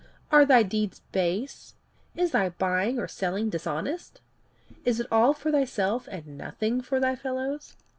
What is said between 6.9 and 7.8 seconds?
thy fellows?